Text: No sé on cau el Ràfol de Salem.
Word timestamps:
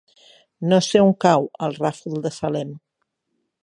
No 0.71 0.79
sé 0.85 1.03
on 1.09 1.13
cau 1.27 1.47
el 1.69 1.79
Ràfol 1.83 2.19
de 2.27 2.35
Salem. 2.43 2.77